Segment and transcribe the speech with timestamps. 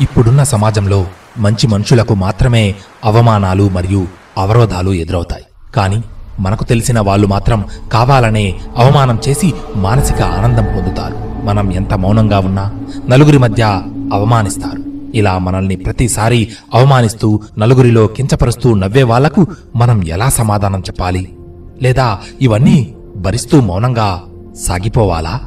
[0.00, 1.06] ఇప్పుడున్న సమాజంలో
[1.38, 4.06] మంచి మనుషులకు మాత్రమే అవమానాలు మరియు
[4.38, 5.44] అవరోధాలు ఎదురవుతాయి.
[5.74, 6.02] కానీ
[6.40, 11.44] మనకు తెలిసిన వాళ్ళు మాత్రం కావాలనే అవమానం చేసి మానసిక ఆనందం పొందుతారు.
[11.44, 13.82] మనం ఎంత మౌనంగా ఉన్నా నలుగురి మధ్య
[14.12, 14.82] అవమానిస్తారు.
[15.14, 21.36] ఇలా మనల్ని ప్రతిసారి అవమానిస్తూ నలుగురిలో కించపరుస్తూ నవ్వే వాళ్ళకు మనం ఎలా సమాధానం చెప్పాలి?
[21.82, 24.22] లేదా ఇవన్నీ భరిస్తూ మౌనంగా
[24.66, 25.40] సాగిపోవాలా?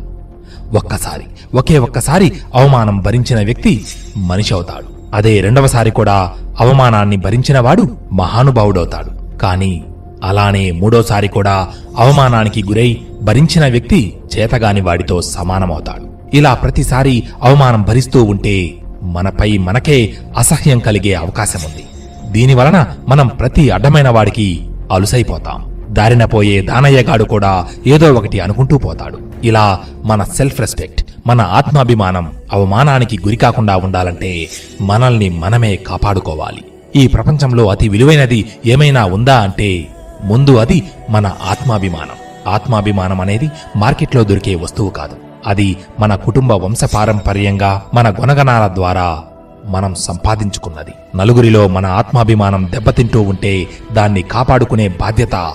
[0.73, 1.23] ఒక్కసారి
[1.55, 3.85] ఒకే ఒక్కసారి అవమానం భరించిన వ్యక్తి
[4.17, 5.15] మనిషి అవుతాడు.
[5.15, 9.37] అదే రెండవసారి కూడా అవమానాన్ని భరించినవాడు మహానుభావుడవుతాడు.
[9.37, 9.83] కానీ
[10.23, 11.67] అలానే మూడోసారి కూడా
[11.97, 16.35] అవమానానికి గురై భరించిన వ్యక్తి చేతగాని వాడితో సమానమవుతాడు.
[16.35, 21.83] ఇలా ప్రతిసారి అవమానం భరిస్తూ ఉంటే మనపై మనకే అసహ్యం కలిగే అవకాశం ఉంది
[22.31, 25.85] దీనివలన మనం ప్రతి అడ్డమైన వాడికి అలుసైపోతాం.
[25.89, 29.19] దారిన పోయే దానయ్యగాడు కూడా ఏదో ఒకటి అనుకుంటూ పోతాడు.
[29.43, 34.49] ఇలా మన సెల్ఫ్ రెస్పెక్ట్ మన ఆత్మాభిమానం అవమానానికి గురికాకుండా ఉండాలంటే
[34.81, 36.63] మనల్ని మనమే కాపాడుకోవాలి.
[36.95, 39.87] ఈ ప్రపంచంలో అతి విలువైనది ఏమైనా ఉందా అంటే
[40.23, 42.49] ముందు అది మన ఆత్మాభిమానం.
[42.53, 45.15] ఆత్మాభిమానం అనేది మార్కెట్లో దొరికే వస్తువు కాదు.
[45.47, 49.23] అది మన కుటుంబ వంశపారంపర్యంగా మన గుణగణాల ద్వారా
[49.65, 51.17] మనం సంపాదించుకున్నది.
[51.17, 55.53] నలుగురిలో మన ఆత్మాభిమానం దెబ్బతింటూ ఉంటే దాన్ని కాపాడుకునే బాధ్యత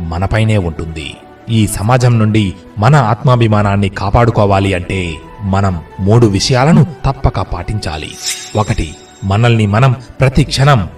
[0.00, 1.14] మనపైనే ఉంటుంది.
[1.50, 8.10] ఈ సమాజం నుండి మన ఆత్మాభిమానాన్ని కాపాడుకోవాలి అంటే మనం మూడు విషయాలను తప్పక పాటించాలి.
[8.56, 10.88] ఒకటి మనల్ని మనం ప్రతి క్షణం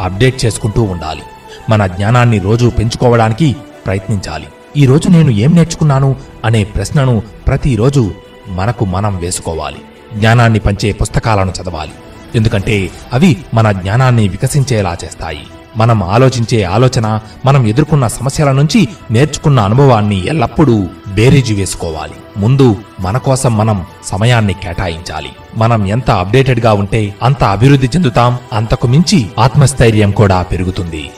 [0.00, 1.22] అప్డేట్ చేసుకుంటూ ఉండాలి.
[1.70, 4.46] మన జ్ఞానాన్ని రోజు పెంచుకోవడానికి ప్రయత్నించాలి.
[4.76, 8.14] ఈ రోజు నేను ఏం నేర్చుకున్నాను అనే ప్రశ్నను ప్రతిరోజు
[8.48, 9.78] మనకు మనం వేసుకోవాలి.
[10.14, 11.92] జ్ఞానాన్ని పంచే పుస్తకాలను చదవాలి.
[12.34, 15.46] ఎందుకంటే అవి మన జ్ఞానాన్ని వికసించేలా చేస్తాయి.
[15.76, 22.19] మనం ఆలోచించే ఆలోచన మనం ఎదుర్కొన్న సమస్యల నుంచి నేర్చుకున్న అనుభవాన్ని ఎల్లప్పుడూ బేరీజు వేసుకోవాలి.
[22.36, 25.28] ముందు మన కోసం మనం సమయాన్ని కేటాయించాలి.
[25.56, 31.10] మనం ఎంత అప్డేటెడ్గా ఉంటే అంత అభివృద్ధి చెందుతాం అంతకు మించి ఆత్మస్థైర్యం కూడా పెరుగుతుంది.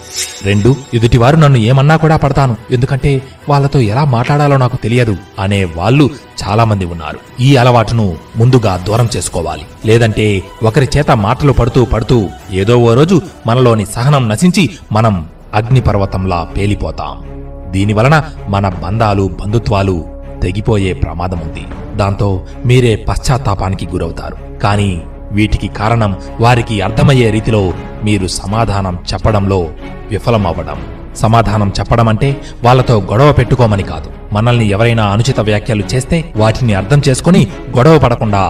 [0.44, 2.56] రెండు ఎదుటివారు నన్ను ఏమన్నా కూడా పడతాను.
[2.70, 6.10] ఎందుకంటే వాళ్ళతో ఎలా మాట్లాడాలో నాకు తెలియదు అనే వాళ్ళు
[6.48, 7.18] చాలా మంది ఉన్నారు.
[7.40, 9.62] ఈ అలవాటును ముందుగా దూరం చేసుకోవాలి.
[9.86, 17.32] లేదంటే ఒకరి చేత మాటలు పడుతూ పడుతూ ఏదో ఓ రోజు మనలోని సహనం నశించి మనం అగ్నిపర్వతంలా పేలిపోతాం.
[17.72, 20.11] దీనివలన మన బంధాలు బంధుత్వాలు
[20.42, 21.64] తెగిపోయే ప్రమాదం ఉంది
[21.96, 22.28] దాంతో
[22.66, 24.36] మీరే పశ్చాత్తాపానికి గురవుతారు.
[24.62, 24.90] కానీ
[25.32, 27.62] వీటికి కారణం వారికి అర్థమయ్యే రీతిలో
[28.04, 29.60] మీరు సమాధానం చెప్పడంలో
[30.10, 30.80] విఫలమవ్వడం.
[31.16, 32.28] సమాధానం చెప్పడం అంటే
[32.64, 34.10] వాళ్ళతో గొడవ పెట్టుకోమని కాదు.
[34.32, 37.42] మనల్ని ఎవరైనా అనుచిత వ్యాఖ్యలు చేస్తే వాటిని అర్థం చేసుకుని
[37.76, 38.42] గొడవ పడకుండా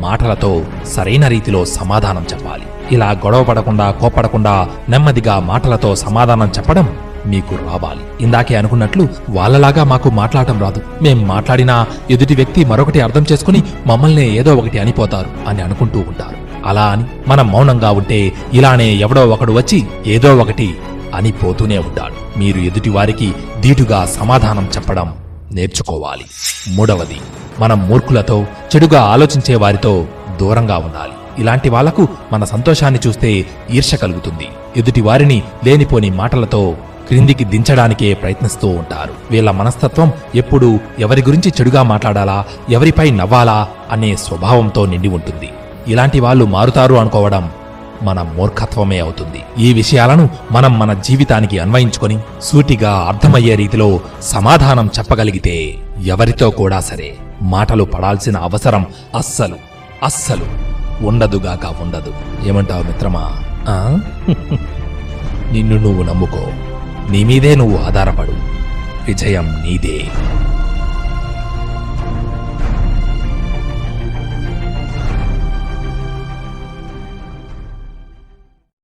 [0.00, 0.50] మాటలతో
[0.86, 2.66] సరైన రీతిలో సమాధానం చెప్పాలి.
[2.94, 4.54] ఇలా గొడవ పడకుండా కోపడకుండా
[4.88, 6.86] నెమ్మదిగా మాటలతో సమాధానం చెప్పడం
[7.26, 8.00] మీకు రావాలి.
[8.20, 10.80] ఇందాకే అనుకున్నట్లు వాళ్ళలాగా మాకు మాట్లాడటం రాదు.
[11.02, 16.68] మేం మాట్లాడినా ఎదుటి వ్యక్తి మరొకటి అర్థం చేసుకుని మమ్మల్ని ఏదో ఒకటి అనిపోతారు అని అనుకుంటూ ఉంటారు.
[16.68, 20.74] అలా అని మనం మౌనంగా ఉంటే ఇలానే ఎవడో ఒకడు వచ్చి ఏదో ఒకటి
[21.14, 22.38] అని పోతూనే ఉంటాడు.
[22.38, 25.14] మీరు ఎదుటి వారికి ధీటుగా సమాధానం చెప్పడం
[25.52, 26.24] నేర్చుకోవాలి.
[26.68, 27.16] మూడవది
[27.58, 28.46] మనం మూర్ఖులతో
[28.76, 30.06] చెడుగా ఆలోచించే వారితో
[30.40, 31.12] దూరంగా ఉండాలి.
[31.38, 34.48] ఇలాంటి వాళ్ళకు మన సంతోషాన్ని చూస్తే ఈర్ష కలుగుతుంది.
[34.76, 36.74] ఎదుటి వారిని లేనిపోని మాటలతో
[37.08, 39.12] క్రిందికి దించడానికే ప్రయత్నిస్తూ ఉంటారు.
[39.30, 45.50] వీళ్ళ మనస్తత్వం ఎప్పుడు ఎవరి గురించి చెడుగా మాట్లాడాలా ఎవరిపై నవ్వాలా అనే స్వభావంతో నిండి ఉంటుంది.
[45.88, 47.50] ఇలాంటి వాళ్ళు మారుతారు అనుకోవడం
[48.02, 49.64] మన మూర్ఖత్వమే అవుతుంది.
[49.64, 57.84] ఈ విషయాలను మనం మన జీవితానికి అన్వయించుకొని సూటిగా అర్థమయ్యే రీతిలో సమాధానం చెప్పగలిగితే ఎవరితో కూడా సరే మాటలు
[57.84, 58.86] పడాల్సిన అవసరం
[59.16, 59.56] అస్సలు
[60.02, 60.72] అస్సలు
[61.06, 62.14] ఉండదుగాక ఉండదు.
[62.46, 63.32] ఏమంటావు మిత్రమా?
[65.52, 66.71] నిన్ను నువ్వు నమ్ముకో.
[67.12, 68.32] నీ మీదే నువ్వు ఆధారపడు.
[69.06, 70.04] విజయం నీదే.